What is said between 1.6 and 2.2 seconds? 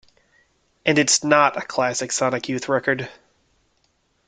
a classic